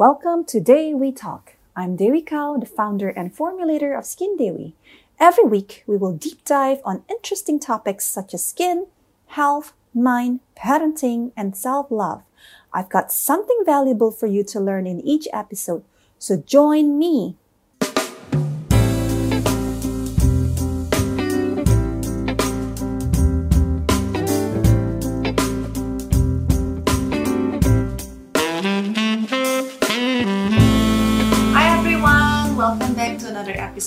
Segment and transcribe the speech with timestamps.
[0.00, 1.56] Welcome to Day We Talk.
[1.76, 4.74] I'm Dewi Kao, the founder and formulator of Skin Dewi.
[5.18, 8.86] Every week, we will deep dive on interesting topics such as skin,
[9.26, 12.22] health, mind, parenting, and self love.
[12.72, 15.84] I've got something valuable for you to learn in each episode,
[16.18, 17.36] so join me.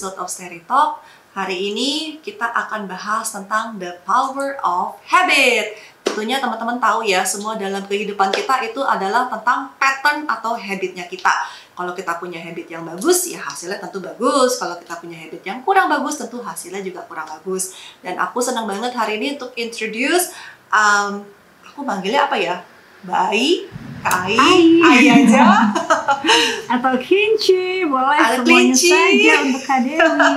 [0.04, 1.00] Episode of Steri Talk.
[1.32, 5.80] Hari ini kita akan bahas tentang the power of habit.
[6.04, 11.32] Tentunya teman-teman tahu ya, semua dalam kehidupan kita itu adalah tentang pattern atau habitnya kita.
[11.72, 14.60] Kalau kita punya habit yang bagus, ya hasilnya tentu bagus.
[14.60, 17.72] Kalau kita punya habit yang kurang bagus, tentu hasilnya juga kurang bagus.
[18.04, 20.36] Dan aku senang banget hari ini untuk introduce,
[20.68, 21.24] um,
[21.64, 22.60] aku manggilnya apa ya?
[23.08, 23.72] Bayi,
[24.04, 24.64] Kai, Ai.
[24.84, 25.48] Ai aja.
[26.73, 28.90] atau kinci boleh Ada semuanya kelinci.
[28.90, 30.30] saja untuk Kak Dewi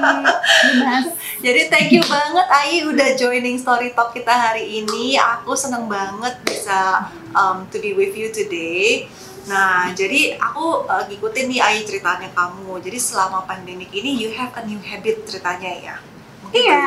[1.44, 5.16] Jadi thank you banget Ai udah joining Story Talk kita hari ini.
[5.16, 9.04] Aku seneng banget bisa um, to be with you today.
[9.46, 12.80] Nah, jadi aku uh, ngikutin nih Ai ceritanya kamu.
[12.80, 15.96] Jadi selama pandemik ini you have a new habit ceritanya ya.
[16.42, 16.82] Mungkin Iya.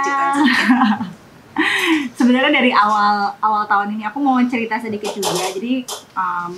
[2.15, 5.83] sebenarnya dari awal awal tahun ini aku mau cerita sedikit juga jadi
[6.15, 6.55] um,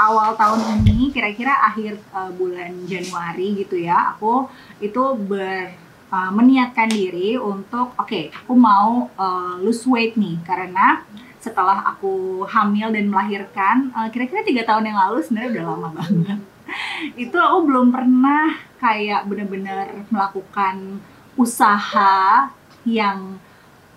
[0.00, 4.50] awal tahun ini kira-kira akhir uh, bulan Januari gitu ya aku
[4.82, 10.38] itu ber uh, meniatkan diri untuk oke aku mau uh, lose weight nih.
[10.46, 11.02] Karena
[11.42, 16.40] setelah aku hamil dan melahirkan uh, kira-kira tiga tahun yang lalu sebenarnya udah lama banget.
[17.28, 21.02] Itu aku belum pernah kayak bener-bener melakukan
[21.34, 22.48] usaha
[22.86, 23.36] yang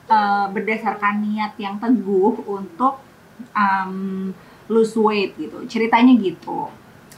[0.09, 3.00] uh, berdasarkan niat yang teguh untuk
[3.53, 4.31] um,
[4.67, 5.63] lose weight gitu.
[5.67, 6.71] Ceritanya gitu.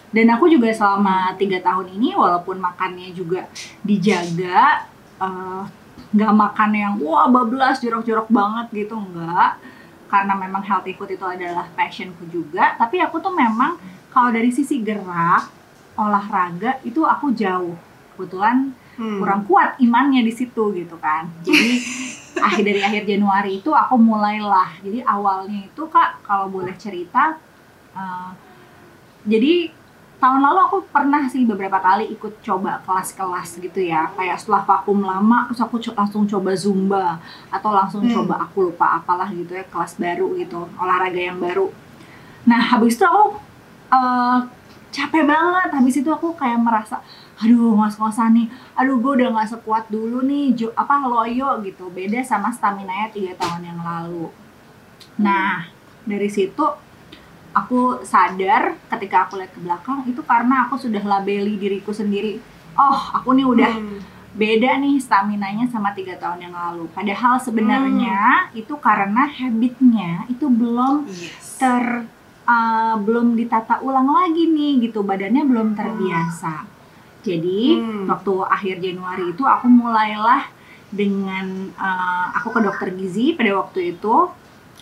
[0.09, 3.45] Dan aku juga selama tiga tahun ini walaupun makannya juga
[3.86, 4.89] dijaga
[5.22, 5.70] uh,
[6.09, 9.61] nggak makan yang wah bablas jorok-jorok banget gitu enggak
[10.09, 12.73] karena memang healthy food itu adalah passionku juga.
[12.82, 13.77] Tapi aku tuh memang
[14.09, 15.45] kalau dari sisi gerak
[15.93, 17.77] olahraga itu aku jauh.
[18.17, 19.23] Kebetulan Hmm.
[19.23, 21.32] kurang kuat imannya di situ gitu kan.
[21.39, 21.71] Jadi
[22.48, 24.76] akhir dari akhir Januari itu aku mulailah.
[24.83, 27.39] Jadi awalnya itu kak kalau boleh cerita
[27.95, 28.36] uh,
[29.23, 29.71] jadi
[30.20, 34.11] tahun lalu aku pernah sih beberapa kali ikut coba kelas-kelas gitu ya.
[34.20, 37.05] Kayak setelah vakum lama terus aku co- langsung coba zumba
[37.48, 38.11] atau langsung Hmm.
[38.11, 41.71] coba aku lupa apalah gitu ya kelas baru gitu olahraga yang baru.
[42.43, 43.39] Nah habis itu aku
[43.89, 44.43] uh,
[44.92, 45.70] capek banget.
[45.71, 46.99] Habis itu aku kayak merasa
[47.39, 52.20] aduh ngos-ngosan nih aduh gue udah nggak sekuat dulu nih jo, apa loyo gitu beda
[52.22, 54.27] sama stamina nya tiga tahun yang lalu
[55.16, 55.67] nah
[56.04, 56.64] dari situ
[57.50, 62.38] aku sadar ketika aku lihat ke belakang itu karena aku sudah labeli diriku sendiri
[62.76, 64.00] oh aku nih udah Hmm.
[64.30, 66.86] beda nih stamina-nya sama tiga tahun yang lalu.
[66.94, 71.58] Padahal sebenarnya itu karena habitnya itu belum Yes.
[71.58, 72.06] ter
[72.45, 76.79] uh, belum ditata ulang lagi nih gitu badannya belum terbiasa.
[77.20, 78.08] Jadi Hmm.
[78.08, 80.48] waktu akhir Januari itu aku mulailah
[80.90, 84.32] dengan uh, aku ke dokter gizi pada waktu itu.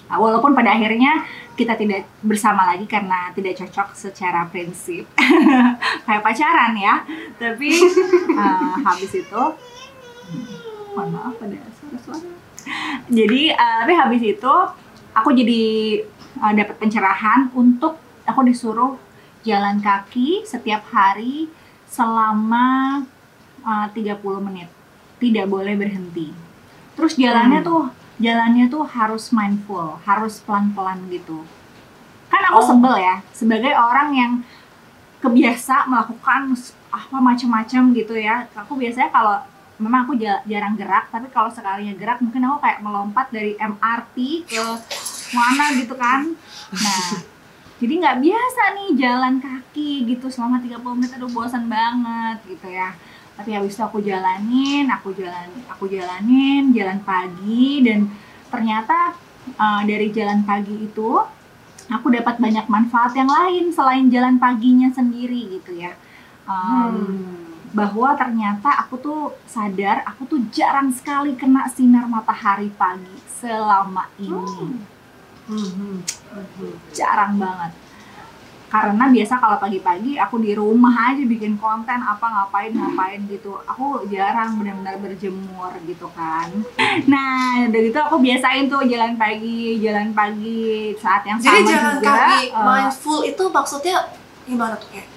[0.08, 1.26] Uh, walaupun pada akhirnya
[1.58, 5.10] kita tidak bersama lagi karena tidak cocok secara prinsip
[6.06, 7.02] kayak pacaran ya.
[7.42, 7.70] Tapi
[8.38, 9.42] uh, habis itu
[10.96, 12.32] mohon maaf ada suara-suara.
[13.10, 14.54] Jadi uh, tapi habis itu
[15.12, 15.64] aku jadi
[16.40, 18.96] uh, dapat pencerahan untuk aku disuruh
[19.42, 21.48] jalan kaki setiap hari
[21.88, 23.02] selama
[23.62, 24.70] uh, 30 menit.
[25.18, 26.30] Tidak boleh berhenti.
[26.94, 27.68] Terus jalannya Hmm.
[27.68, 27.82] tuh
[28.18, 31.46] jalannya tuh harus mindful, harus pelan-pelan gitu.
[32.28, 32.68] Kan aku Oh.
[32.68, 34.32] sebel ya sebagai orang yang
[35.18, 36.54] kebiasa melakukan
[36.88, 38.46] apa macam-macam gitu ya.
[38.56, 39.38] Aku biasanya kalau
[39.78, 44.46] memang aku ja- jarang gerak, tapi kalau sekalinya gerak mungkin aku kayak melompat dari MRT
[44.46, 44.64] ke
[45.32, 46.34] mana gitu kan.
[46.74, 47.06] Nah,
[47.78, 52.98] jadi nggak biasa nih jalan kaki gitu selama 30 menit aduh bosan banget gitu ya.
[53.38, 58.10] Tapi habis itu aku jalanin, aku jalan aku jalanin jalan pagi dan
[58.50, 59.14] ternyata
[59.56, 61.22] uh, dari jalan pagi itu
[61.88, 65.94] aku dapat banyak manfaat yang lain selain jalan paginya sendiri gitu ya.
[66.50, 67.76] Um, Hmm.
[67.76, 74.32] bahwa ternyata aku tuh sadar aku tuh jarang sekali kena sinar matahari pagi selama ini
[74.32, 74.80] Hmm.
[75.48, 75.72] Hmm.
[75.80, 76.76] Hmm.
[76.92, 77.72] jarang banget
[78.68, 84.04] karena biasa kalau pagi-pagi aku di rumah aja bikin konten apa ngapain ngapain gitu aku
[84.12, 86.52] jarang benar-benar berjemur gitu kan
[87.08, 91.94] nah udah gitu aku biasain tuh jalan pagi jalan pagi saat yang Jadi sama jalan
[91.96, 93.96] juga kaki eh, mindful itu maksudnya
[94.44, 95.17] gimana tuh kayak.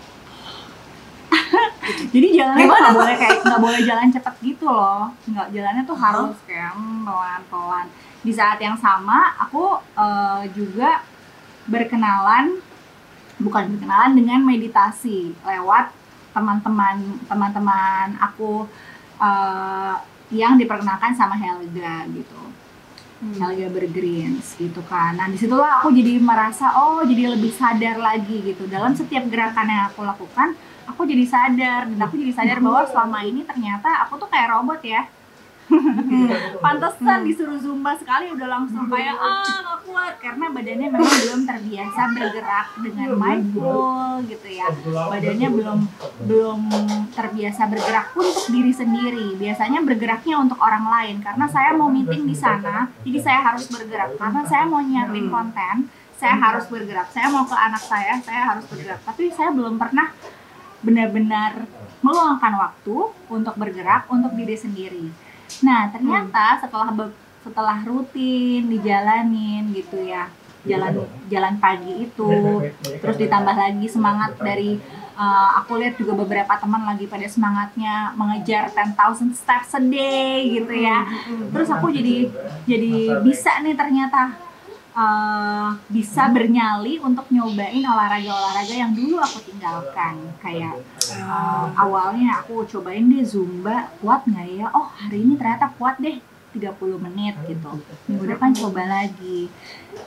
[2.14, 5.02] Jadi jalannya Gimana, nggak boleh kayak nggak boleh jalan cepet gitu loh.
[5.26, 7.86] Nggak jalannya tuh harus kayak hmm, pelan-pelan.
[8.20, 11.02] Di saat yang sama aku eh, juga
[11.70, 12.58] berkenalan
[13.40, 15.94] bukan berkenalan dengan meditasi lewat
[16.30, 18.68] teman-teman teman-teman aku
[19.18, 19.94] eh,
[20.30, 22.40] yang diperkenalkan sama Helga gitu.
[23.20, 25.12] Helga Bergreens gitu kan.
[25.12, 29.68] Nah di situlah aku jadi merasa oh jadi lebih sadar lagi gitu dalam setiap gerakan
[29.68, 30.56] yang aku lakukan
[30.88, 34.80] aku jadi sadar dan aku jadi sadar bahwa selama ini ternyata aku tuh kayak robot
[34.84, 35.04] ya.
[36.64, 42.02] Pantesan disuruh zumba sekali udah langsung kayak ah nggak kuat karena badannya memang belum terbiasa
[42.10, 44.66] bergerak dengan mindful gitu ya.
[44.90, 45.78] Badannya belum
[46.26, 46.60] belum
[47.14, 49.38] terbiasa bergerak untuk diri sendiri.
[49.38, 54.18] Biasanya bergeraknya untuk orang lain karena saya mau meeting di sana, jadi saya harus bergerak
[54.18, 55.86] karena saya mau nyiapin konten,
[56.18, 57.08] saya harus bergerak.
[57.14, 59.00] Saya mau ke anak saya, saya harus bergerak.
[59.06, 60.12] Tapi saya belum pernah
[60.80, 61.68] benar-benar
[62.00, 62.96] meluangkan waktu
[63.28, 65.06] untuk bergerak untuk diri sendiri.
[65.60, 70.28] Nah, ternyata setelah be- setelah rutin dijalanin gitu ya.
[70.60, 72.28] Jalan jalan pagi itu
[73.00, 74.76] terus ditambah lagi semangat dari
[75.16, 80.72] uh, aku lihat juga beberapa teman lagi pada semangatnya mengejar 10,000 steps a day gitu
[80.72, 81.08] ya.
[81.48, 82.28] Terus aku jadi
[82.68, 84.36] jadi bisa nih ternyata
[85.00, 90.20] uh, bisa bernyali untuk nyobain olahraga-olahraga yang dulu aku tinggalkan.
[90.44, 90.84] Kayak
[91.16, 93.88] uh, awalnya aku cobain deh zumba.
[94.04, 94.66] Kuat nggak ya?
[94.76, 96.20] Oh hari ini ternyata kuat deh
[96.52, 97.72] 30 menit gitu.
[98.10, 99.48] Minggu depan coba lagi.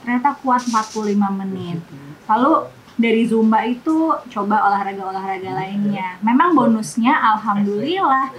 [0.06, 1.82] Ternyata kuat 45 menit.
[2.30, 6.22] Lalu dari zumba itu coba olahraga-olahraga lainnya.
[6.22, 8.30] Memang bonusnya alhamdulillah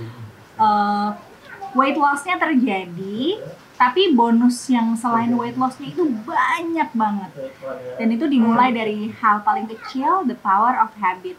[0.62, 1.10] uh,
[1.74, 3.42] weight lossnya terjadi
[3.84, 7.30] tapi bonus yang selain weight lossnya itu banyak banget.
[8.00, 11.36] Dan itu dimulai dari hal paling kecil the power of habit.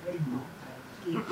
[1.01, 1.25] Gitu.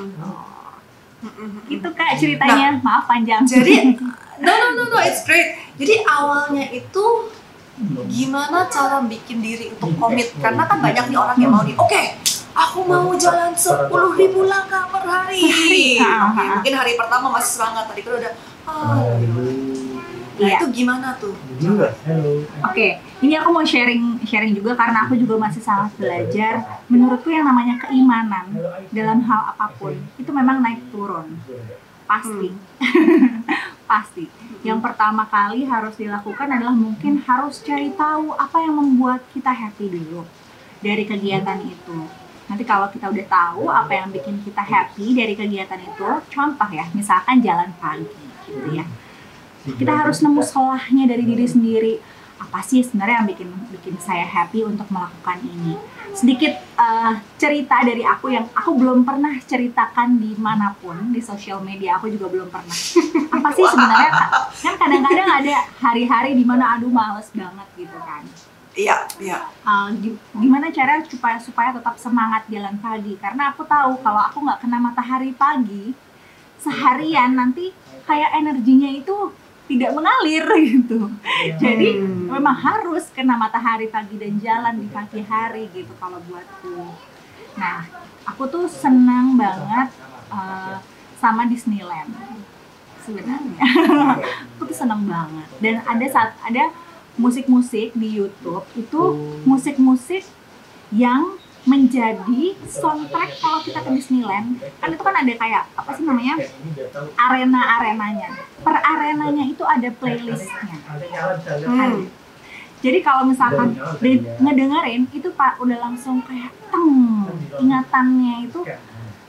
[1.70, 2.82] Gitu kak ceritanya.
[2.82, 3.46] Maaf panjang.
[3.46, 3.94] Jadi
[4.46, 5.54] no no no no it's great.
[5.78, 7.30] Jadi awalnya itu
[8.10, 10.34] gimana cara bikin diri untuk komit?
[10.42, 12.02] Karena kan banyak nih orang yang mau nih oke
[12.54, 15.98] aku mau jalan 10.000 ribu langkah per hari.
[16.58, 18.34] Mungkin hari pertama masih semangat tadi kan udah
[18.66, 18.98] ah,
[20.34, 20.58] nah Iya.
[20.58, 21.34] itu gimana tuh?
[22.66, 22.88] Oke,
[23.22, 26.82] ini aku mau sharing sharing juga karena aku juga masih sangat belajar.
[26.90, 28.50] Menurutku yang namanya keimanan
[28.90, 31.38] dalam hal apa pun itu memang naik turun,
[32.10, 32.50] pasti,
[33.90, 34.26] pasti.
[34.66, 39.86] Yang pertama kali harus dilakukan adalah mungkin harus cari tahu apa yang membuat kita happy
[39.92, 40.26] dulu
[40.82, 42.10] dari kegiatan itu.
[42.50, 46.90] Nanti kalau kita udah tahu apa yang bikin kita happy dari kegiatan itu, contoh ya,
[46.92, 48.10] misalkan jalan pagi
[48.50, 48.84] gitu ya
[49.64, 51.96] kita harus nemu salahnya dari diri sendiri.
[52.44, 55.80] Apa sih sebenarnya yang bikin bikin saya happy untuk melakukan ini?
[56.12, 61.64] Sedikit eh, cerita dari aku yang aku belum pernah ceritakan di mana pun di sosial
[61.64, 62.76] media aku juga belum pernah.
[63.32, 64.12] Apa sih sebenarnya
[64.60, 68.28] kan kadang-kadang ada hari-hari di mana aduh males banget gitu kan.
[68.74, 69.40] Iya iya.
[70.04, 73.16] Gi- gimana cara supaya supaya tetap semangat jalan pagi?
[73.22, 75.96] Karena aku tahu kalau aku nggak kena matahari pagi
[76.60, 77.72] seharian nanti
[78.04, 79.32] kayak energinya itu
[79.68, 80.46] tidak mengalir
[80.76, 81.08] gitu.
[81.60, 86.92] Jadi memang harus kena matahari pagi dan jalan di pagi hari gitu kalau buatku.
[87.56, 87.88] Nah
[88.28, 89.90] aku tuh senang banget
[90.32, 90.76] eh,
[91.20, 92.12] sama Disneyland
[93.04, 93.60] sebenarnya.
[94.56, 95.48] Aku tuh senang banget.
[95.60, 96.72] Dan ada saat ada
[97.20, 99.02] musik-musik di YouTube itu
[99.44, 100.24] musik-musik
[100.90, 106.36] yang menjadi soundtrack kalau kita ke Disneyland kan itu kan ada kayak apa sih namanya
[107.16, 108.30] arena-arenanya.
[108.64, 110.78] Per arenanya itu ada playlistnya.
[111.64, 112.12] Hmm.
[112.84, 117.32] jadi kalau misalkan de- ngedengerin itu pak udah langsung kayak teng.
[117.60, 118.60] Ingatannya itu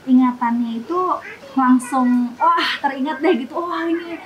[0.05, 0.99] ingatannya itu
[1.55, 3.55] langsung wah teringat deh gitu.
[3.55, 4.19] Wah ini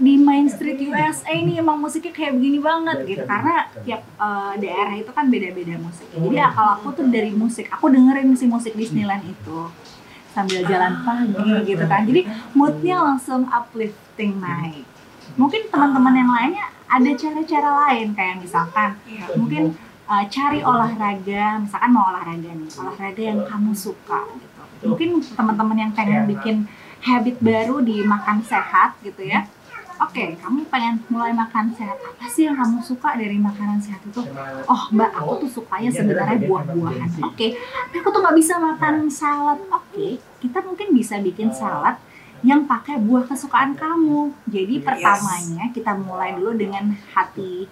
[0.00, 3.24] di Main Street USA ini emang musiknya kayak begini banget gitu.
[3.28, 6.18] Karena tiap eh, daerah itu kan beda-beda musiknya.
[6.18, 7.68] Jadi ya, kalau aku tuh dari musik.
[7.68, 9.68] Aku dengerin si musik Disneyland itu
[10.32, 12.08] sambil jalan pagi gitu kan.
[12.08, 12.24] Jadi
[12.56, 14.88] moodnya langsung uplifting naik.
[15.36, 18.06] Mungkin teman-teman yang lainnya ada cara-cara lain.
[18.16, 19.24] Kayak misalkan Iya.
[19.36, 19.62] mungkin
[20.08, 21.60] uh, cari olahraga.
[21.60, 22.70] Misalkan mau olahraga nih.
[22.80, 24.60] Olahraga yang kamu suka gitu.
[24.82, 26.56] Mungkin teman-teman yang pengen bikin
[27.02, 29.46] habit baru di makan sehat gitu ya
[30.02, 31.94] Oke, kamu pengen mulai makan sehat.
[32.02, 34.18] Apa sih yang kamu suka dari makanan sehat itu?
[34.66, 37.22] Oh, Mbak, aku tuh sukanya sebenarnya buah-buahan.
[37.22, 39.62] Oke, tapi aku tuh nggak bisa makan salad.
[39.70, 42.02] Oke, kita mungkin bisa bikin salad
[42.42, 44.34] yang pakai buah kesukaan kamu.
[44.50, 47.70] Jadi pertamanya kita mulai dulu dengan hati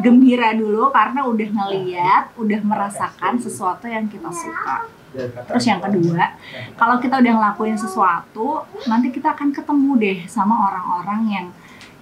[0.00, 4.88] gembira dulu karena udah ngeliat, udah merasakan sesuatu yang kita suka.
[5.12, 6.40] Terus yang kedua,
[6.80, 11.46] kalau kita udah ngelakuin sesuatu, nanti kita akan ketemu deh sama orang-orang yang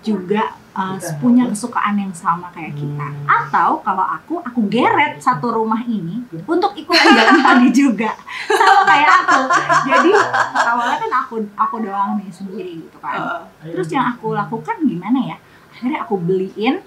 [0.01, 3.07] juga uh, punya kesukaan yang sama kayak kita.
[3.29, 8.17] Atau kalau aku, aku geret satu rumah ini untuk ikutan jalan tadi juga,
[8.49, 9.41] sama kayak aku.
[9.89, 10.11] Jadi
[10.57, 13.49] awalnya kan aku aku doang nih sendiri gitu kan.
[13.61, 15.37] Terus yang aku lakukan gimana ya?
[15.71, 16.81] Akhirnya aku beliin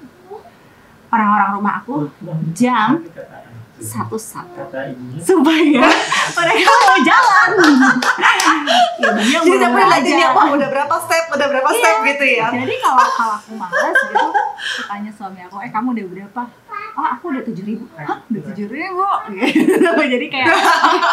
[1.14, 2.10] orang-orang rumah aku
[2.58, 3.06] jam
[3.82, 4.70] satu-satu
[5.18, 5.82] supaya
[6.38, 7.50] mereka mau jalan.
[9.02, 11.80] ya, Jadi tiap lagi dia wah udah berapa step, udah berapa iya.
[11.82, 12.48] step gitu ya.
[12.54, 16.42] Jadi kalau kalau aku malas gitu, aku tanya suami aku, eh kamu udah berapa?
[16.94, 19.08] Oh aku udah tujuh ribu, hah udah tujuh ribu,
[19.42, 19.90] gitu.
[20.14, 20.54] Jadi kayak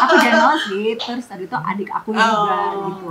[0.05, 1.09] aku jangan malas gitu.
[1.17, 2.93] Terus tadi tuh adik aku juga oh.
[2.93, 3.11] gitu.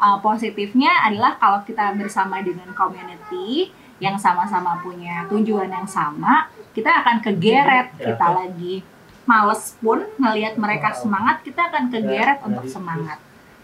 [0.00, 3.68] Uh, positifnya adalah kalau kita bersama dengan community
[4.00, 7.92] yang sama-sama punya tujuan yang sama, kita akan kegeret.
[8.00, 8.80] Kita lagi
[9.28, 13.20] males pun ngelihat mereka semangat, kita akan kegeret untuk semangat.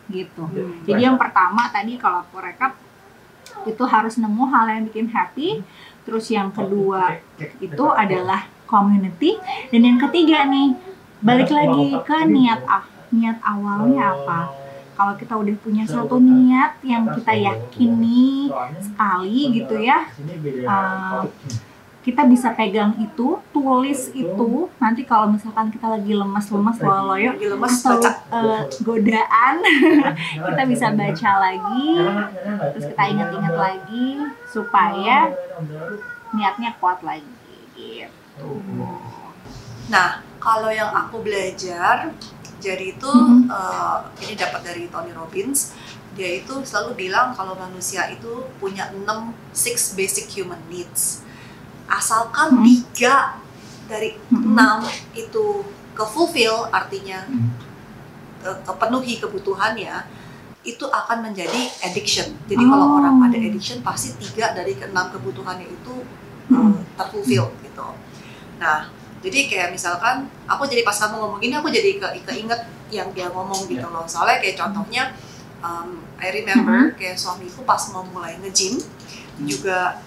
[0.07, 0.45] Gitu.
[0.87, 2.79] Jadi yang pertama tadi kalau aku rekap
[3.67, 5.65] itu harus nemu hal yang bikin happy.
[6.07, 7.19] Terus yang kedua
[7.59, 9.41] itu adalah community.
[9.73, 10.77] Dan yang ketiga nih
[11.25, 14.66] balik lagi ke niat ah niat awalnya apa
[14.97, 18.49] kalau kita udah punya satu niat yang kita yakini
[18.81, 20.09] sekali gitu ya
[20.65, 21.29] uh,
[22.07, 24.71] kita bisa pegang itu, tulis itu.
[24.79, 27.99] Nanti kalau misalkan kita lagi lemas-lemas loyo atau
[28.31, 29.59] uh, godaan,
[30.47, 31.91] kita bisa baca lagi,
[32.71, 35.35] terus kita ingat-ingat lagi supaya
[36.31, 37.27] niatnya kuat lagi.
[37.75, 38.51] Gitu.
[39.91, 42.15] Nah, kalau yang aku belajar
[42.67, 43.47] jadi itu mm-hmm.
[43.47, 45.71] uh, ini dapat dari Tony Robbins.
[46.19, 51.23] Dia itu selalu bilang kalau manusia itu punya enam six basic human needs.
[51.87, 52.67] Asalkan mm-hmm.
[52.67, 53.39] tiga
[53.87, 54.43] dari mm-hmm.
[54.51, 54.83] enam
[55.15, 55.63] itu
[55.95, 57.51] ke fulfill artinya mm-hmm.
[58.43, 59.95] ke, kepenuhi kebutuhannya
[60.67, 62.35] itu akan menjadi addiction.
[62.51, 62.69] Jadi oh.
[62.75, 65.95] kalau orang ada addiction pasti tiga dari keenam kebutuhannya itu
[66.51, 67.87] uh, terfulfill gitu.
[68.59, 68.91] Nah,
[69.25, 72.61] jadi kayak misalkan aku jadi pas kamu ngomong gini aku jadi ke keinget
[72.93, 73.95] yang dia ngomong gitu yeah.
[73.95, 75.11] loh soalnya kayak contohnya
[75.61, 76.99] um, I remember mm -hmm.
[76.99, 79.47] kayak suamiku pas mau mulai nge-gym mm.
[79.47, 80.01] juga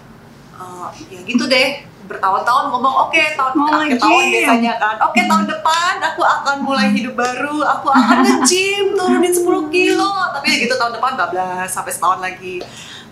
[0.56, 5.14] uh, ya gitu deh bertahun-tahun ngomong oke okay, tahun oh, akhir tahun biasanya kan oke
[5.14, 10.48] okay, tahun depan aku akan mulai hidup baru aku akan nge-gym turunin 10 kilo tapi
[10.66, 12.58] gitu tahun depan bablas sampai setahun lagi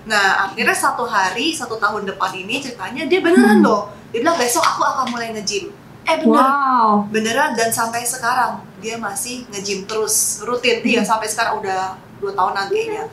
[0.08, 3.66] nah akhirnya satu hari satu tahun depan ini ceritanya dia beneran hmm.
[3.68, 5.70] loh dia bilang besok aku akan mulai nge-gym
[6.08, 6.40] eh bener.
[6.40, 7.04] Wow.
[7.12, 10.40] beneran dan sampai sekarang dia masih nge-gym terus.
[10.40, 10.80] Rutin.
[10.80, 13.04] Iya sampai sekarang udah dua tahunan kayaknya.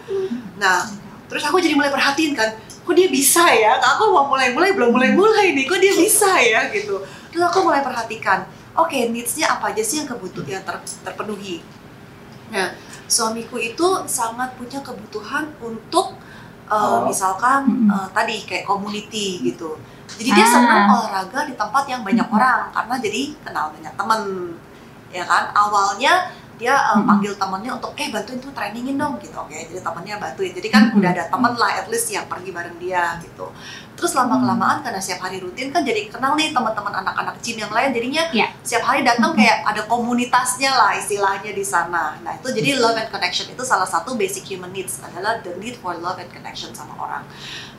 [0.55, 0.87] Nah
[1.27, 3.81] terus aku jadi mulai perhatiin kan kok dia bisa ya?
[3.97, 5.65] Aku mau mulai-mulai belum mulai-mulai nih.
[5.67, 7.03] Kok dia bisa ya gitu.
[7.33, 11.59] Terus aku mulai perhatikan oke okay, needsnya apa aja sih yang kebutuhan yang ter, terpenuhi?
[12.53, 12.71] Nah
[13.11, 16.17] suamiku itu sangat punya kebutuhan untuk
[16.69, 16.99] uh, oh.
[17.05, 19.77] misalkan uh, tadi kayak community gitu
[20.15, 20.93] jadi dia senang ah.
[20.93, 24.21] olahraga di tempat yang banyak orang karena jadi kenal banyak temen
[25.11, 26.13] ya kan awalnya
[26.55, 29.35] dia um, panggil temennya untuk eh bantuin tuh trainingin dong gitu.
[29.35, 30.51] Oke jadi temennya bantuin.
[30.55, 33.51] Jadi kan udah ada temen lah at least yang pergi bareng dia gitu.
[33.95, 37.71] Terus lama kelamaan karena setiap hari rutin kan jadi kenal nih teman-teman anak-anak gym yang
[37.71, 37.91] lain.
[37.91, 38.49] Jadinya yeah.
[38.63, 42.15] setiap hari datang kayak ada komunitasnya lah istilahnya di sana.
[42.23, 45.75] Nah itu jadi love and connection itu salah satu basic human needs adalah the need
[45.79, 47.23] for love and connection sama orang.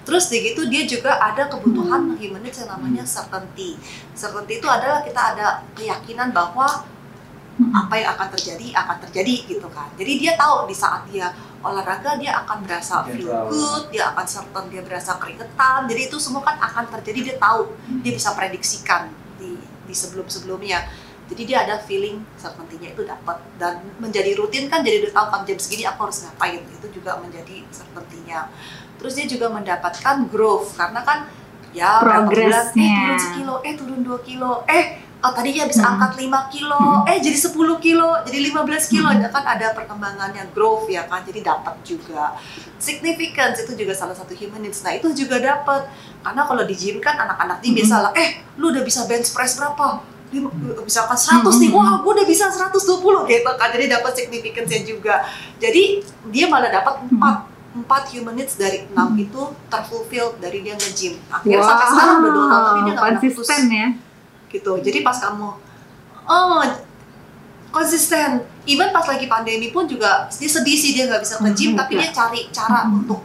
[0.05, 3.81] Terus di gitu dia juga ada kebutuhan human needs yang namanya certainty.
[4.13, 6.93] Certainty itu adalah kita ada keyakinan bahwa.
[7.57, 9.89] Apa yang akan terjadi akan terjadi gitu kan.
[9.97, 11.33] Jadi dia tahu di saat dia
[11.65, 15.89] olahraga dia akan berasa feel good, dia akan certain dia berasa keringetan.
[15.89, 17.73] Jadi itu semua kan akan terjadi dia tahu,
[18.05, 19.09] dia bisa prediksikan
[19.41, 20.85] di di sebelum-sebelumnya.
[21.27, 25.41] Jadi dia ada feeling certainty-nya itu dapat dan menjadi rutin kan jadi udah tahu kan
[25.43, 26.63] jam segini aku harus ngapain.
[26.63, 28.53] Itu juga menjadi certainty-nya
[28.97, 31.29] terus dia juga mendapatkan growth karena kan
[31.77, 35.91] ya berapa bulan eh turun sekilo eh turun dua kilo eh oh, tadinya bisa hmm.
[35.97, 37.11] angkat 5 kilo hmm.
[37.11, 39.33] eh jadi 10 kilo jadi 15 kilo hmm.
[39.33, 42.37] kan ada perkembangannya growth ya kan jadi dapat juga
[42.77, 45.89] significance itu juga salah satu human needs nah itu juga dapat
[46.21, 47.79] karena kalau di gym kan anak-anak gym hmm.
[47.83, 50.17] biasa lah eh lu udah bisa bench press berapa
[50.83, 51.55] misalkan 100 hmm.
[51.63, 55.23] nih, wah gue udah bisa 120 gitu kan, jadi dapat significance-nya juga.
[55.63, 56.03] Jadi
[56.35, 59.25] dia malah dapat 4 hmm empat human needs dari enam hmm.
[59.29, 61.21] itu terfulfill dari dia nge-gym.
[61.29, 61.69] Akhirnya wow.
[61.69, 63.49] sampai sekarang udah dua tahun tapi dia pernah putus.
[63.69, 63.89] ya.
[64.57, 64.73] Gitu.
[64.81, 65.49] Jadi pas kamu
[66.27, 66.63] oh
[67.71, 68.43] konsisten.
[68.67, 71.93] Even pas lagi pandemi pun juga dia sedih sih dia nggak bisa nge-gym hmm, tapi
[72.01, 72.99] dia cari cara hmm.
[73.05, 73.21] untuk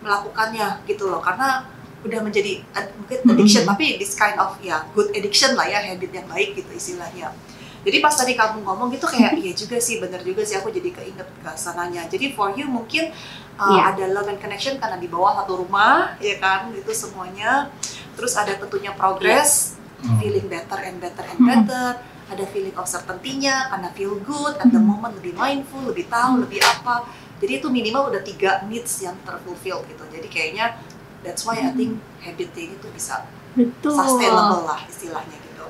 [0.00, 1.68] melakukannya gitu loh karena
[2.00, 2.64] udah menjadi
[2.96, 3.76] mungkin addiction hmm.
[3.76, 7.34] tapi this kind of ya good addiction lah ya habit yang baik gitu istilahnya.
[7.80, 10.92] Jadi pas tadi kamu ngomong gitu kayak iya juga sih, bener juga sih aku jadi
[10.92, 12.04] keinget ke sananya.
[12.12, 13.08] Jadi for you mungkin
[13.56, 13.82] uh, Iya.
[13.92, 16.68] ada love and connection karena di bawah satu rumah, ya kan?
[16.76, 17.72] Itu semuanya.
[18.20, 19.79] Terus ada tentunya progress,
[20.18, 21.48] feeling better and better and Hmm.
[21.48, 21.88] better.
[22.30, 24.86] Ada feeling of certainty-nya karena feel good at the Hmm.
[24.88, 27.02] moment, lebih mindful, lebih tahu, lebih apa.
[27.40, 30.04] Jadi itu minimal udah tiga needs yang terfulfill gitu.
[30.06, 30.78] Jadi kayaknya
[31.20, 33.96] that's why I think habit ini tuh bisa Betul.
[33.96, 35.64] sustainable lah istilahnya gitu.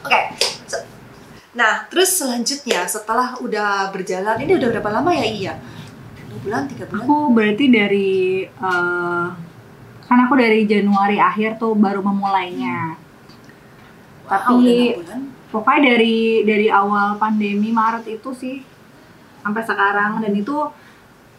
[0.00, 0.20] Oke,
[0.64, 0.86] so-
[1.52, 5.54] nah terus selanjutnya setelah udah berjalan ini udah berapa lama ya Iya?
[6.28, 7.02] Dua bulan, tiga bulan?
[7.02, 8.10] Aku berarti dari
[8.44, 9.26] eh,
[10.04, 12.94] kan aku dari Januari akhir tuh baru memulainya.
[14.24, 14.96] Wow, Tapi
[15.52, 18.64] pokoknya dari dari awal pandemi Maret itu sih
[19.44, 20.24] sampai sekarang.
[20.24, 20.56] Dan itu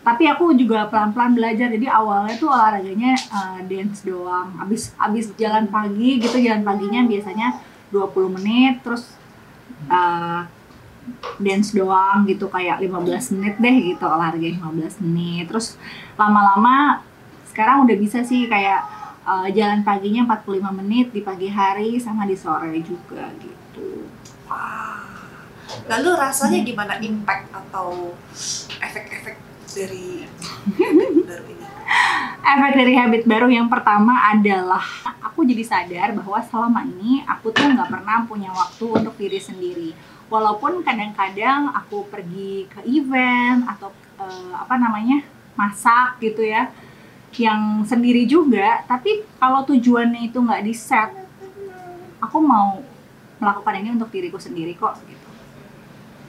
[0.05, 1.67] tapi aku juga pelan-pelan belajar.
[1.73, 4.53] Jadi awalnya tuh olahraganya eh, dance doang.
[4.61, 7.57] Abis abis jalan pagi gitu jalan paginya biasanya
[7.89, 8.85] 20 menit.
[8.85, 9.17] Terus
[9.89, 10.41] eh,
[11.41, 15.49] dance doang gitu kayak 15 menit deh gitu olahraga 15 menit.
[15.49, 15.77] Terus
[16.17, 17.01] lama-lama
[17.49, 18.83] sekarang udah bisa sih kayak
[19.25, 24.05] eh, jalan paginya 45 menit di pagi hari sama di sore juga gitu
[24.45, 25.01] Wah.
[25.89, 28.13] Lalu rasanya gimana impact atau
[28.77, 29.35] efek-efek
[29.73, 30.29] dari
[30.77, 31.65] habit baru ini?
[32.53, 34.85] efek dari habit baru yang pertama adalah
[35.21, 39.91] aku jadi sadar bahwa selama ini aku tuh nggak pernah punya waktu untuk diri sendiri
[40.29, 43.89] walaupun kadang-kadang aku pergi ke event atau
[44.21, 45.25] eh, apa namanya
[45.57, 46.69] masak gitu ya
[47.39, 51.11] yang sendiri juga tapi kalau tujuannya itu nggak di set
[52.23, 52.79] aku mau
[53.39, 55.29] melakukan ini untuk diriku sendiri kok gitu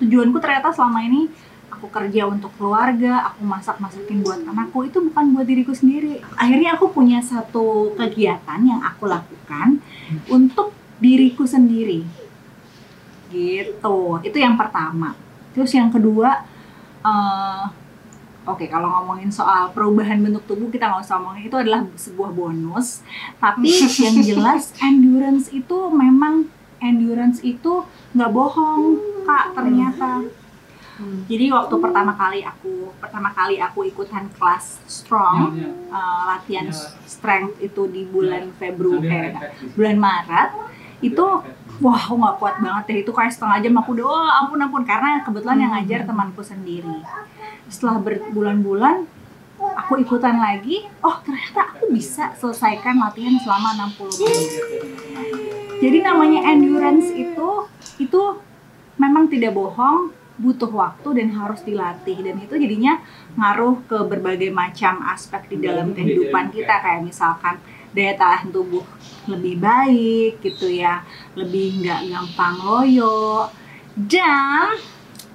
[0.02, 1.30] tujuanku ternyata selama ini
[1.76, 6.24] aku kerja untuk keluarga, aku masak-masakin buat anakku itu bukan buat diriku sendiri.
[6.38, 9.84] Akhirnya aku punya satu kegiatan yang aku lakukan
[10.30, 10.72] untuk
[11.02, 12.06] diriku sendiri.
[13.28, 13.98] Gitu.
[14.24, 15.12] Itu yang pertama.
[15.52, 16.46] Terus yang kedua,
[17.04, 17.64] eh,
[18.46, 23.02] oke kalau ngomongin soal perubahan bentuk tubuh kita nggak usah ngomongin itu adalah sebuah bonus.
[23.42, 23.68] Tapi
[24.06, 26.46] yang jelas endurance itu memang
[26.78, 27.82] endurance itu
[28.14, 30.24] nggak bohong kak ternyata.
[31.28, 35.52] Jadi waktu pertama kali aku pertama kali aku ikutan kelas strong
[35.92, 36.72] uh, latihan
[37.04, 39.36] strength itu di bulan Februari eh,
[39.76, 40.50] bulan Maret
[41.04, 41.26] itu
[41.84, 42.98] wah aku nggak kuat banget deh.
[43.04, 44.82] Itu kayak setengah jam aku udah "Wah, ampun ampun.
[44.88, 47.04] Karena kebetulan yang ngajar temanku sendiri.
[47.68, 49.04] Setelah berbulan-bulan
[49.56, 50.88] aku ikutan lagi.
[51.04, 54.52] Oh ternyata aku bisa selesaikan latihan selama 60 menit.
[55.76, 57.48] Jadi namanya endurance itu
[58.00, 58.22] itu
[58.96, 60.12] memang tidak bohong.
[60.36, 62.20] Butuh waktu dan harus dilatih.
[62.20, 63.00] Dan itu jadinya
[63.40, 66.76] ngaruh ke berbagai macam aspek di dalam kehidupan kita.
[66.84, 67.56] Kayak misalkan
[67.96, 68.84] daya tahan tubuh
[69.26, 71.00] lebih baik gitu ya
[71.32, 73.48] lebih nggak gampang loyo.
[73.96, 74.76] Dan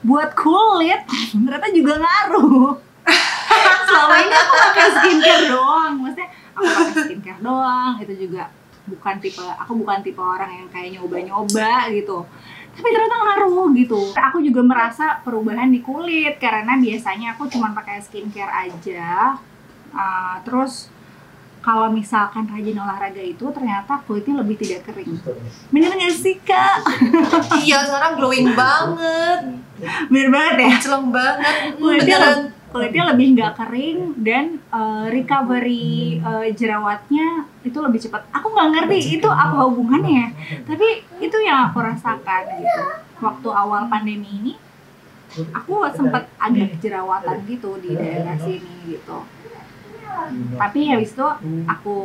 [0.05, 1.01] buat kulit
[1.33, 2.77] ternyata juga ngaruh.
[3.89, 8.53] Selama ini aku pakai skincare doang maksudnya aku pakai skincare doang itu juga
[8.85, 12.29] bukan tipe aku bukan tipe orang yang kayak nyoba-nyoba gitu.
[12.71, 13.99] Tapi ternyata ngaruh gitu.
[14.15, 19.35] Aku juga merasa perubahan di kulit karena biasanya aku cuma pakai skincare aja.
[19.91, 20.87] Uh, terus
[21.61, 25.13] kalau misalkan rajin olahraga itu ternyata kulitnya lebih tidak kering.
[25.69, 26.81] Bener nggak sih kak?
[27.61, 29.61] Iya sekarang glowing banget,
[30.09, 30.73] bener banget ya?
[30.81, 32.39] Celong banget, kulitnya, beneran.
[32.73, 38.25] kulitnya lebih nggak kering dan uh, recovery uh, jerawatnya itu lebih cepat.
[38.33, 40.33] Aku nggak ngerti itu apa hubungannya,
[40.65, 42.83] tapi itu yang aku rasakan gitu.
[43.21, 44.53] Waktu awal pandemi ini,
[45.53, 49.40] aku sempat agak jerawatan gitu di daerah sini gitu.
[50.57, 51.27] Tapi habis itu
[51.65, 51.97] aku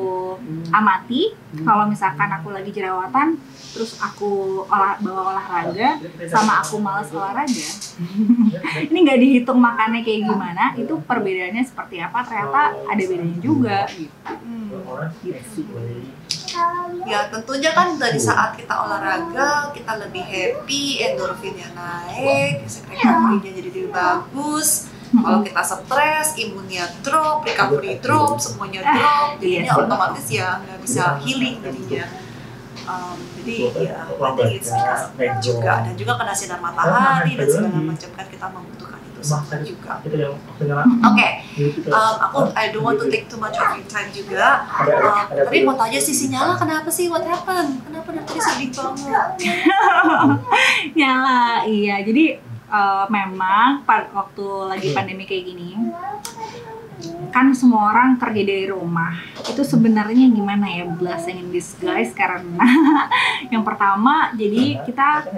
[0.68, 3.38] amati kalau misalkan aku lagi jerawatan,
[3.72, 7.68] terus aku olah, bawa olahraga, sama aku males olahraga,
[8.90, 14.10] ini nggak dihitung makannya kayak gimana itu perbedaannya seperti apa ternyata ada bedanya juga gitu
[14.46, 15.12] Hmm.
[15.20, 15.62] gitu
[17.04, 23.92] Ya tentunya kan dari saat kita olahraga kita lebih happy, endorfinnya naik, recovery-nya jadi lebih
[23.92, 24.88] bagus.
[25.16, 29.72] Kalau kita stres, imunnya drop, recovery drop, semuanya drop, jadinya Iya.
[29.72, 29.83] sih.
[29.83, 32.05] otomatis ya nggak bisa healing jadinya.
[32.87, 33.98] Um, jadi ya
[34.38, 35.11] think it's because
[35.42, 39.92] juga dan juga kena sinar matahari dan segala macam kan kita membutuhkan itu semua juga.
[41.02, 41.29] Oke,
[41.90, 44.70] um, aku I don't want to take too much of your time juga.
[44.87, 47.11] Um, tapi mau tanya sih sinyala kenapa sih?
[47.11, 47.83] What happened?
[47.83, 49.31] Kenapa dari tadi sedih banget?
[51.02, 52.07] ya lah iya.
[52.07, 52.38] Jadi
[52.70, 55.70] eh, memang pada waktu lagi pandemi kayak gini
[57.29, 59.12] kan semua orang kerja dari rumah.
[59.44, 62.64] Itu sebenarnya gimana ya blessing in disguise karena
[63.52, 65.29] yang pertama jadi kita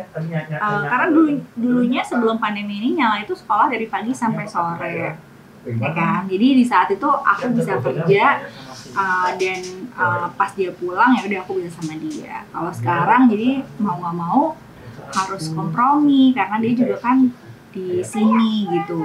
[0.55, 5.19] uh, karena dulu dulunya sebelum pandemi ini nyala itu sekolah dari pagi sampai sore
[5.67, 6.31] ya kan?
[6.31, 8.47] Jadi di saat itu aku bisa kerja
[8.95, 9.61] uh, dan
[9.99, 12.47] uh, pas dia pulang ya udah aku bisa sama dia.
[12.55, 14.55] Kalau sekarang jadi mau nggak mau
[15.13, 17.31] harus kompromi karena dia juga kan
[17.73, 19.05] di sini gitu.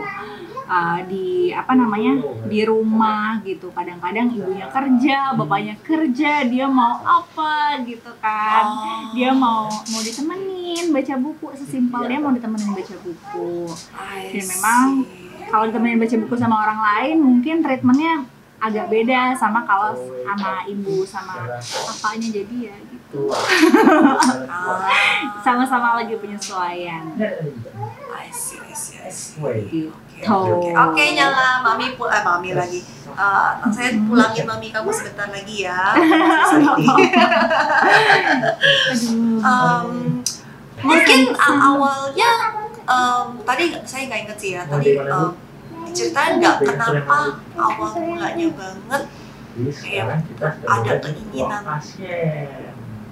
[0.64, 3.68] Uh, di apa namanya di rumah gitu.
[3.76, 8.64] Kadang-kadang ibunya kerja bapaknya kerja dia mau apa gitu kan.
[9.12, 13.68] Dia mau mau ditemenin baca buku sesimpel dia mau ditemenin baca buku.
[14.32, 14.86] Dan memang
[15.52, 18.26] kalau ditemenin baca buku sama orang lain mungkin treatmentnya
[18.64, 19.92] agak beda sama kalau
[20.24, 23.03] sama ibu sama apanya jadi ya gitu
[25.46, 27.14] sama-sama lagi penyesuaian
[28.14, 29.90] I see, I see, I see.
[30.24, 32.80] gitu Oke, oke nyala, mami pul, eh mami lagi.
[33.12, 35.76] Uh, saya pulangin mami kamu sebentar lagi ya.
[39.44, 40.24] um,
[40.80, 42.32] mungkin awalnya
[42.88, 45.36] um, tadi saya nggak inget sih ya tadi um,
[45.88, 49.04] diceritain nggak kenapa awal mulanya banget?
[49.54, 50.26] Kayak
[50.66, 51.64] ada keinginan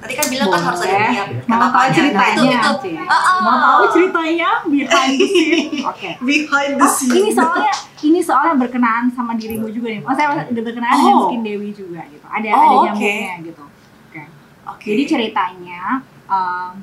[0.01, 2.89] tadi kan bilang kan harus ada niat mau tahu ceritanya nah, itu?
[3.05, 3.37] Ah, ah.
[3.45, 8.55] mau tahu ceritanya behind the scene oke behind the Oh, scene ini soalnya ini soalnya
[8.57, 10.01] berkenaan sama dirimu juga nih.
[10.01, 11.29] Oh, saya udah berkenaan dengan Oh.
[11.29, 12.25] Skin Dewi juga gitu.
[12.25, 13.63] Ada Oh, ada nyambungnya gitu.
[14.09, 14.21] Oke.
[14.65, 14.85] Oke.
[14.89, 16.73] Jadi ceritanya um,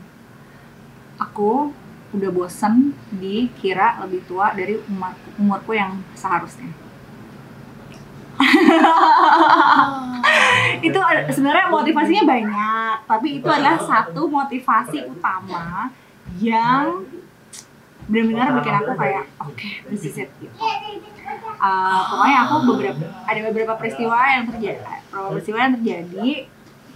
[1.18, 1.74] aku
[2.14, 6.70] udah bosen dikira lebih tua dari umur umurku yang seharusnya.
[10.88, 10.98] itu
[11.34, 15.90] sebenarnya motivasinya banyak, tapi itu adalah satu motivasi utama
[16.38, 17.04] yang
[18.08, 20.54] benar-benar bikin aku kayak oke this is it gitu.
[21.60, 24.80] Uh, pokoknya aku beberapa ada beberapa peristiwa yang terjadi,
[25.12, 26.28] beberapa peristiwa yang terjadi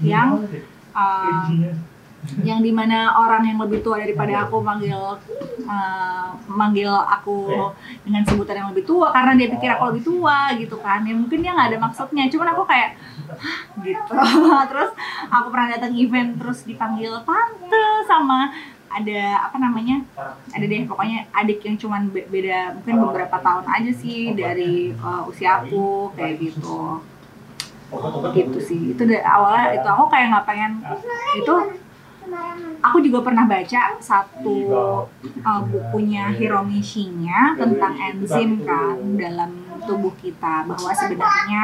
[0.00, 0.28] yang
[0.96, 1.44] uh,
[2.46, 5.18] yang di mana orang yang lebih tua daripada aku manggil
[5.66, 7.50] uh, manggil aku
[8.06, 11.02] dengan sebutan yang lebih tua karena dia pikir aku lebih tua gitu kan.
[11.02, 12.30] Ya mungkin dia nggak ada maksudnya.
[12.30, 12.94] Cuman aku kayak
[13.42, 14.14] "Hah?" gitu.
[14.70, 14.90] Terus
[15.34, 18.54] aku pernah datang event terus dipanggil tante sama
[18.92, 20.04] ada apa namanya
[20.52, 25.24] ada deh pokoknya adik yang cuman be- beda mungkin beberapa tahun aja sih dari uh,
[25.26, 27.02] usia aku kayak gitu.
[28.36, 28.82] Gitu sih.
[28.94, 30.72] Itu dari awalnya itu aku kayak nggak pengen.
[31.40, 31.81] Itu
[32.82, 40.66] aku juga pernah baca satu uh, bukunya Hiromi Shinya tentang enzim kan dalam tubuh kita
[40.66, 41.62] bahwa sebenarnya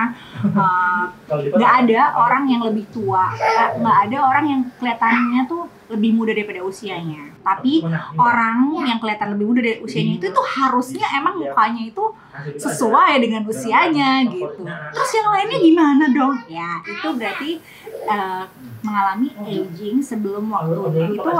[0.54, 6.10] uh, nggak ada orang yang lebih tua eh, nggak ada orang yang kelihatannya tuh lebih
[6.12, 7.32] muda daripada usianya.
[7.40, 7.80] Tapi
[8.20, 12.04] orang yang kelihatan lebih muda dari usianya itu tuh harusnya emang mukanya itu
[12.60, 14.68] sesuai dengan usianya gitu.
[14.68, 16.36] Terus yang lainnya gimana dong?
[16.46, 17.50] Ya itu berarti
[18.04, 18.44] uh,
[18.84, 21.30] mengalami aging sebelum waktunya itu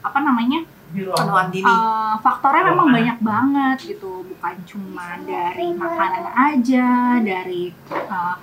[0.00, 1.68] apa namanya penuaan dini.
[1.68, 4.24] Uh, faktornya memang banyak banget gitu.
[4.24, 6.88] Bukan cuma dari makanan aja
[7.20, 8.36] dari uh,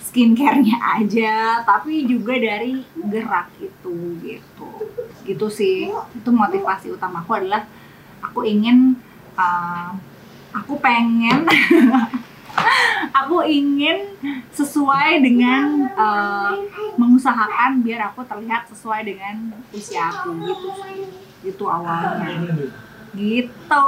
[0.00, 4.70] skincare-nya aja tapi juga dari gerak itu gitu.
[5.22, 5.90] Gitu sih.
[6.14, 7.66] Itu motivasi utamaku adalah
[8.22, 8.98] aku ingin
[9.38, 9.94] uh,
[10.50, 11.46] aku pengen
[13.20, 14.16] aku ingin
[14.48, 16.56] sesuai dengan uh,
[16.96, 20.68] mengusahakan biar aku terlihat sesuai dengan usia aku gitu
[21.46, 22.42] gitu awalnya.
[23.14, 23.86] Gitu.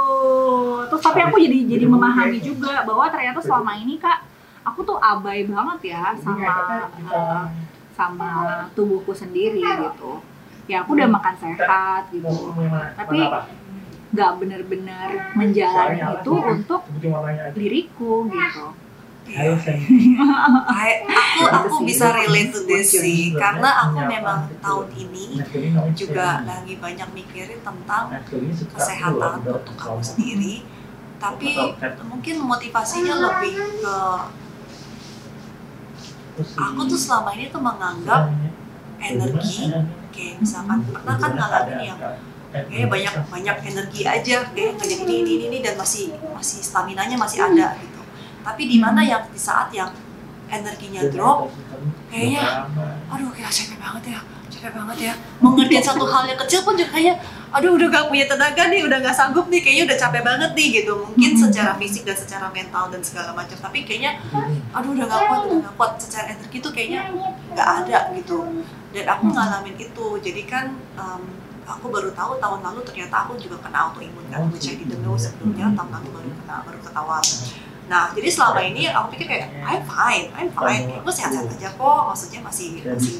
[0.89, 4.23] Terus tapi aku jadi jadi memahami juga bahwa ternyata selama ini kak
[4.63, 7.43] aku tuh abai banget ya sama uh,
[7.93, 8.31] sama
[8.73, 10.23] tubuhku sendiri gitu.
[10.71, 12.55] Ya aku udah makan sehat gitu.
[12.95, 13.19] Tapi
[14.09, 16.81] nggak benar-benar menjalani itu untuk
[17.53, 18.88] diriku gitu
[19.29, 25.25] I- aku aku bisa relate to this sih karena aku memang tahun ini
[25.93, 28.09] juga lagi banyak mikirin tentang
[28.73, 30.55] kesehatan untuk kamu sendiri.
[31.19, 31.51] Tapi
[32.07, 33.97] mungkin motivasinya lebih ke
[36.55, 38.31] aku tuh selama ini tuh menganggap
[38.99, 39.67] energi
[40.09, 41.99] kayak misalkan pernah kan ngalamin yang
[42.49, 47.19] kayak banyak banyak energi aja kayak kerja ini ini ini dan masih masih stamina nya
[47.19, 47.98] masih ada gitu
[48.45, 49.91] tapi di mana yang di saat yang
[50.49, 51.53] energinya drop
[52.09, 52.65] kayaknya
[53.11, 54.19] aduh kayak capek banget ya
[54.59, 55.13] capek banget ya.
[55.39, 58.83] Mau ngerjain satu hal yang kecil pun juga kayak aduh udah gak punya tenaga nih
[58.85, 60.93] udah gak sanggup nih kayaknya udah capek banget nih gitu.
[60.99, 63.55] Mungkin secara fisik dan secara mental dan segala macam.
[63.55, 64.19] Tapi kayaknya
[64.75, 65.91] aduh udah gak kuat udah gak kuat.
[66.03, 67.01] Secara energi tuh kayaknya
[67.55, 68.37] gak ada gitu.
[68.91, 70.05] Dan aku ngalamin itu.
[70.19, 71.23] Jadi kan um,
[71.63, 75.15] aku baru tahu tahun lalu ternyata aku juga kena autoimun kan which I didn't know
[75.15, 75.71] sebelumnya.
[75.71, 77.23] Tahun lalu baru kena baru ketahuan
[77.89, 82.01] Nah, jadi selama ini aku pikir kayak I'm fine, I'm fine, gue sehat-sehat aja kok,
[82.05, 83.17] maksudnya masih masih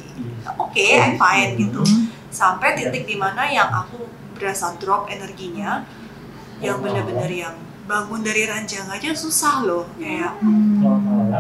[0.48, 1.82] oke, okay, I'm fine gitu.
[2.30, 5.90] Sampai titik di mana yang aku berasa drop energinya,
[6.60, 10.38] yang bener-bener yang bangun dari ranjang aja susah loh, kayak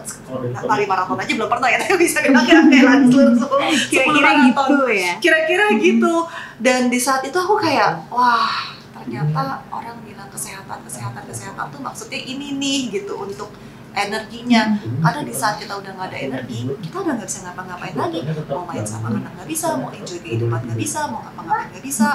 [0.63, 4.29] lari maraton aja belum pernah ya, tapi bisa bilang kayak kayak lari 10 10 Kira-kira
[4.29, 4.67] maraton.
[4.69, 5.13] gitu ya.
[5.17, 6.13] kira-kira gitu.
[6.57, 8.76] Dan di saat itu aku kayak wah
[9.07, 13.55] ternyata orang bilang kesehatan kesehatan kesehatan tuh maksudnya ini nih gitu untuk
[13.95, 14.77] energinya.
[14.77, 18.19] Karena di saat kita udah nggak ada energi kita udah nggak bisa ngapa-ngapain lagi.
[18.51, 22.07] Mau main sama anak nggak bisa mau enjoy kehidupan nggak bisa mau ngapa-ngapain nggak bisa.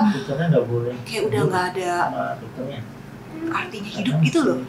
[1.08, 1.92] Kayak udah nggak ada
[3.50, 4.60] artinya hidup gitu loh.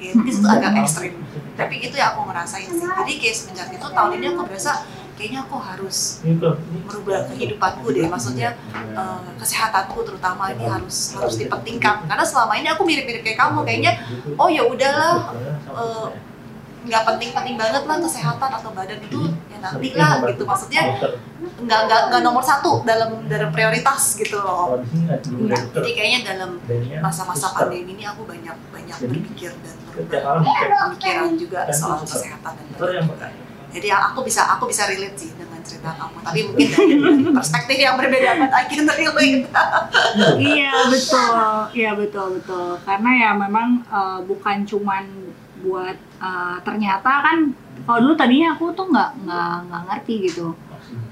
[0.00, 1.12] Ya, mungkin itu agak ekstrim.
[1.56, 2.88] Tapi itu yang aku ngerasain sih.
[2.88, 4.72] Jadi kayak semenjak itu tahun ini aku berasa
[5.20, 6.24] kayaknya aku harus
[6.88, 8.08] merubah kehidupanku deh.
[8.08, 13.60] Maksudnya eh, kesehatanku terutama ini harus harus dipentingkan karena selama ini aku mirip-mirip kayak kamu.
[13.68, 13.92] Kayaknya
[14.40, 15.36] oh ya udahlah
[15.76, 16.08] eh,
[16.80, 19.20] nggak penting-penting banget lah kesehatan atau badan itu
[19.52, 20.48] ya nanti lah gitu.
[20.48, 20.82] Maksudnya
[21.60, 24.80] nggak nggak nggak nomor satu dalam dalam prioritas gitu loh.
[25.76, 26.56] Jadi kayaknya dalam
[27.04, 30.40] masa-masa pandemi ini aku banyak banyak berpikir dan berubah
[30.88, 35.62] pemikiran juga soal kesehatan dan badan juga jadi aku bisa aku bisa relate sih dengan
[35.62, 36.94] cerita kamu tapi mungkin dari
[37.38, 39.46] perspektif yang berbeda but I can relate
[40.38, 41.38] Iya betul,
[41.76, 42.78] iya betul betul.
[42.82, 45.04] Karena ya memang eh, bukan cuman
[45.62, 47.38] buat eh, ternyata kan
[47.86, 50.48] kalau dulu tadinya aku tuh nggak nggak nggak ngerti gitu.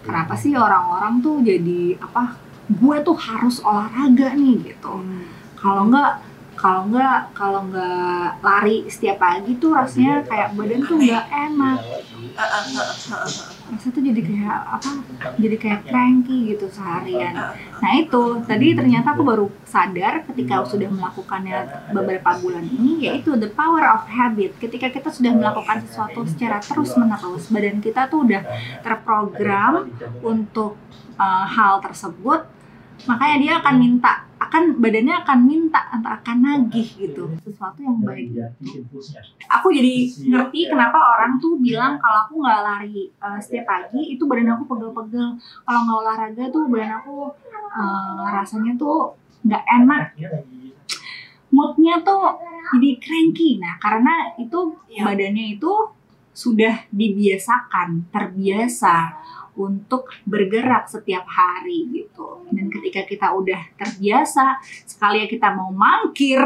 [0.03, 2.35] Kenapa sih orang-orang tuh jadi apa?
[2.69, 4.95] Gue tuh harus olahraga nih gitu.
[5.59, 6.28] Kalau nggak
[6.59, 11.79] kalau nggak kalau nggak lari setiap pagi tuh rasanya kayak badan tuh nggak enak.
[13.71, 14.91] Rasanya tuh jadi kayak apa?
[15.39, 17.35] Jadi kayak cranky gitu seharian.
[17.79, 21.59] Nah itu tadi ternyata aku baru sadar ketika aku sudah melakukannya
[21.95, 24.59] beberapa bulan ini yaitu the power of habit.
[24.59, 28.43] Ketika kita sudah melakukan sesuatu secara terus menerus, badan kita tuh udah
[28.83, 29.95] terprogram
[30.27, 30.75] untuk
[31.23, 32.58] uh, hal tersebut,
[33.07, 37.31] makanya dia akan minta, akan badannya akan minta atau akan nagih gitu.
[37.47, 38.35] sesuatu yang baik.
[39.61, 44.25] Aku jadi ngerti kenapa orang tuh bilang kalau aku nggak lari uh, setiap pagi itu
[44.27, 45.37] badan aku pegel-pegel.
[45.39, 47.17] Kalau nggak olahraga tuh badan aku
[47.71, 49.15] uh, rasanya tuh
[49.47, 50.05] nggak enak.
[51.55, 52.37] Moodnya tuh
[52.77, 53.57] jadi cranky.
[53.63, 55.05] Nah karena itu Iya.
[55.05, 55.73] badannya itu
[56.33, 59.11] sudah dibiasakan terbiasa
[59.59, 62.47] untuk bergerak setiap hari gitu.
[62.55, 66.41] Dan ketika kita udah terbiasa sekali kita mau mangkir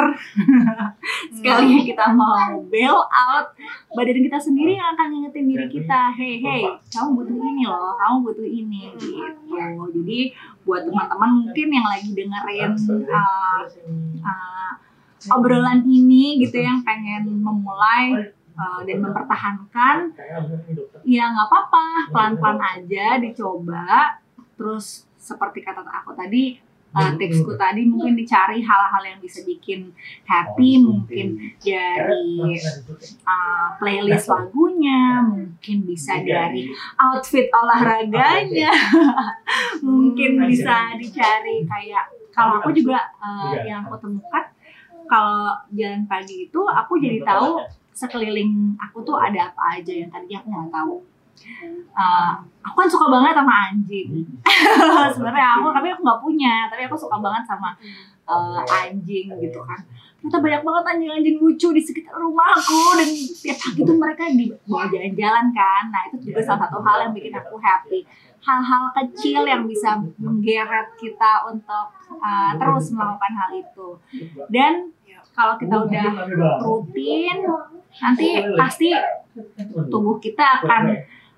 [1.37, 3.53] sekali kita mau bail out
[3.93, 8.17] badan kita sendiri yang akan ngingetin diri kita hey hey kamu butuh ini loh kamu
[8.25, 9.85] butuh ini gitu.
[9.93, 10.21] Jadi
[10.65, 12.73] buat teman-teman mungkin yang lagi dengerin
[13.13, 13.63] uh,
[14.25, 14.73] uh,
[15.31, 19.97] obrolan ini gitu yang pengen memulai uh, dan mempertahankan
[21.03, 24.19] ya nggak apa-apa pelan-pelan aja dicoba.
[24.57, 26.59] Terus seperti kata aku tadi
[26.93, 29.91] uh, tipsku tadi mungkin dicari hal-hal yang bisa bikin
[30.29, 32.59] happy mungkin dari
[33.25, 36.69] uh, playlist lagunya mungkin bisa dari
[37.01, 38.73] outfit olahraganya.
[39.83, 44.45] Mungkin bisa dicari kayak kalau aku juga uh, yang aku temukan
[45.11, 47.61] kalau jalan pagi itu aku jadi tahu
[47.93, 50.97] sekeliling aku tuh ada apa aja yang tadinya aku nggak tahu.
[51.93, 54.11] Uh, aku kan suka banget sama anjing.
[55.15, 57.77] Sebenarnya aku tapi aku nggak punya, tapi aku suka banget sama
[58.27, 59.81] uh, anjing gitu kan.
[60.23, 65.47] Ternyata banyak banget anjing-anjing lucu di sekitar rumahku dan tiap pagi tuh mereka dibawa jalan-jalan
[65.51, 65.85] kan.
[65.91, 68.07] Nah itu juga salah satu hal yang bikin aku happy.
[68.39, 71.91] Hal-hal kecil yang bisa menggeret kita untuk
[72.23, 73.89] uh, terus melakukan hal itu.
[74.47, 74.95] Dan
[75.33, 76.07] kalau kita udah
[76.61, 77.37] rutin,
[77.95, 78.89] nanti pasti
[79.89, 80.83] tubuh kita akan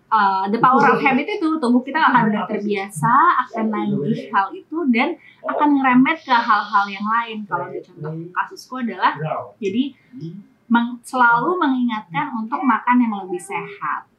[0.08, 3.12] uh, the power of habit itu tubuh kita akan udah terbiasa
[3.46, 7.38] akan nagih hal itu dan akan ngeremet ke hal-hal yang lain.
[7.44, 9.14] Kalau di contoh kasusku adalah
[9.58, 9.94] jadi
[10.66, 14.10] meng- selalu mengingatkan untuk makan yang lebih sehat.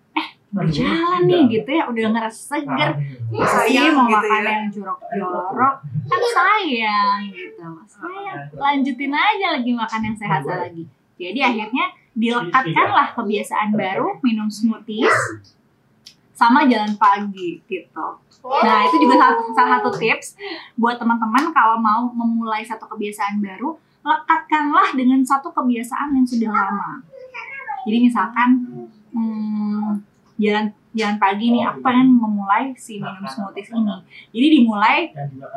[0.54, 2.90] Berjalan nih gitu ya, udah ngerasa seger.
[3.34, 4.52] Masa sih Sayang mau gitu makan ya.
[4.52, 7.66] yang jorok-jorok kan sayang gitu.
[7.90, 10.86] Sayang, lanjutin aja lagi makan yang sehat lagi.
[11.18, 15.12] Jadi akhirnya dilekatkanlah kebiasaan baru minum smoothies
[16.36, 18.08] sama jalan pagi gitu.
[18.46, 20.36] Nah itu juga salah, salah satu tips
[20.76, 27.02] buat teman-teman kalau mau memulai satu kebiasaan baru, lekatkanlah dengan satu kebiasaan yang sudah lama.
[27.88, 28.50] Jadi misalkan
[29.16, 29.90] hmm,
[30.36, 33.96] jalan jalan pagi nih aku pengen memulai si minum smoothies ini?
[34.32, 34.98] jadi dimulai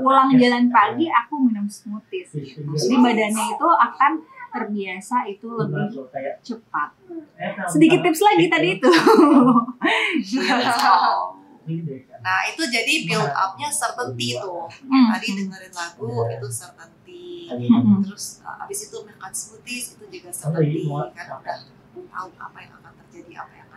[0.03, 2.35] pulang jalan pagi aku minum smoothies.
[2.35, 2.63] Gitu.
[2.67, 4.13] jadi badannya itu akan
[4.49, 6.09] terbiasa itu lebih
[6.41, 6.91] cepat.
[7.69, 8.91] Sedikit tips lagi tadi itu.
[12.19, 14.67] Nah itu jadi build upnya certainty tuh.
[14.89, 15.09] Hmm.
[15.13, 17.53] Tadi dengerin lagu itu certainty.
[17.53, 18.01] Hmm.
[18.05, 20.89] Terus uh, abis itu makan smoothies itu juga certainty.
[20.89, 21.59] Karena udah
[22.09, 23.68] tahu apa yang akan terjadi, apa yang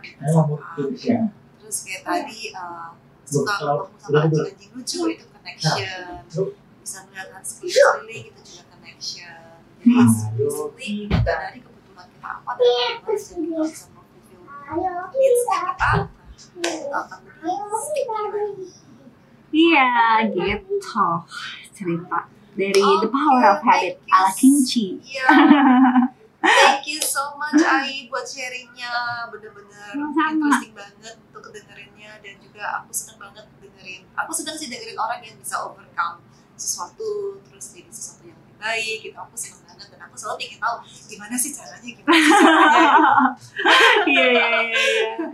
[1.60, 2.90] Terus kayak tadi uh,
[3.24, 6.20] suka ketemu sama anjing-anjing lucu itu connection.
[6.82, 9.38] Bisa melihat sekeliling itu juga connection.
[9.82, 10.06] Jadi Hmm.
[10.06, 12.70] basically kita dari kebutuhan kita apa dan
[13.02, 13.86] kita bisa.
[14.42, 14.62] Nah,
[17.02, 17.20] akan
[19.52, 19.88] iya
[20.32, 20.78] gitu
[21.72, 22.18] cerita
[22.54, 25.26] dari The Power of Habit ala kimchi Iya.
[26.42, 29.26] Thank you so much Ai buat sharingnya.
[29.30, 32.18] Bener-bener interesting banget untuk dengerinnya.
[32.18, 34.02] Dan juga aku seneng banget dengerin.
[34.18, 36.20] Aku seneng sih dengerin orang yang bisa overcome
[36.58, 39.16] sesuatu terus jadi sesuatu yang lebih baik gitu.
[39.16, 39.86] Aku seneng banget.
[39.94, 40.76] Dan aku selalu ingin tahu
[41.08, 43.00] gimana sih caranya gimana sih caranya gitu.
[44.12, 44.72] iya iya iya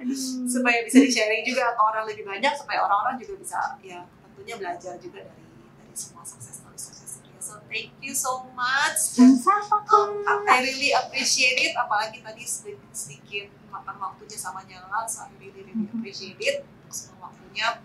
[0.52, 4.54] supaya bisa di sharing juga ke orang lebih banyak supaya orang-orang juga bisa ya tentunya
[4.58, 5.44] belajar juga dari
[5.78, 9.14] dari semua success story success story so thank you so much.
[9.14, 11.72] Dan Um, I really appreciate it.
[11.72, 15.04] Apalagi tadi sedikit sedikit makan waktunya sama Nyala.
[15.04, 17.80] So I really really appreciate it untuk semua waktunya.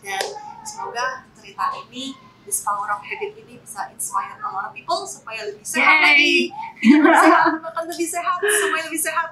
[0.00, 0.24] Dan
[0.62, 2.12] semoga cerita ini
[2.44, 6.04] this power of habit ini bisa inspire a lot of people supaya lebih sehat Yay.
[6.04, 6.34] lagi.
[6.76, 9.26] Hidup lebih sehat makan lebih sehat semuanya lebih sehat.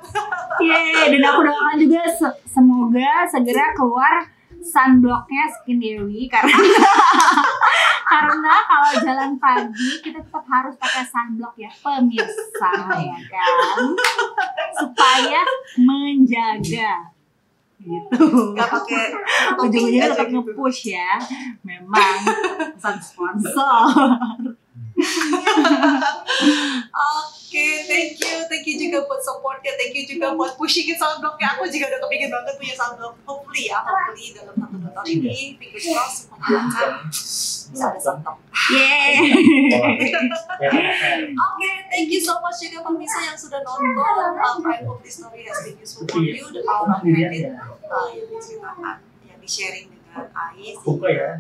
[0.59, 4.17] Yeay, dan aku doakan juga se- semoga segera keluar
[4.63, 6.55] sunblocknya Skin Dewi karena
[8.13, 12.71] karena kalau jalan pagi kita tetap harus pakai sunblock ya pemirsa
[13.03, 13.79] ya kan?
[14.79, 15.43] Supaya
[15.83, 17.13] menjaga.
[17.83, 18.23] Gitu.
[18.55, 19.05] Nggak pakai
[19.59, 20.39] ujung-ujungnya tetap gitu.
[20.39, 21.19] nge-push ya.
[21.67, 22.23] Memang
[22.79, 23.91] pesan sponsor.
[26.93, 27.42] Oke,
[27.85, 31.59] thank you, thank you juga buat supportnya, thank you juga buat pushingin sunblocknya.
[31.59, 33.13] Aku juga udah kepingin banget punya sunblock.
[33.29, 38.37] Hopefully ya, hopefully dalam satu dua tahun ini, fingers crossed semuanya lancar, bisa ada sunblock.
[38.73, 39.13] yeay
[41.35, 44.01] Oke, thank you so much juga pemirsa yang sudah nonton.
[44.41, 46.49] Um, I hope this story has been useful for you.
[46.49, 48.97] The power of habit uh, yang diceritakan,
[49.29, 51.31] yang di-sharing dengan Ais, Buka ya.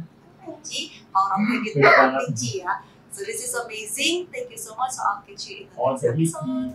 [1.12, 2.91] Power of habit dengan Benci ya.
[3.12, 4.28] So this is amazing.
[4.32, 4.92] Thank you so much.
[4.92, 6.74] So I'll catch you in the next jadi episode.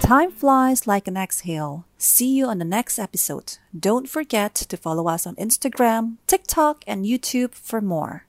[0.00, 1.84] Time flies like an exhale.
[1.98, 3.58] See you on the next episode.
[3.72, 8.25] Don't forget to follow us on Instagram, TikTok, and YouTube for more.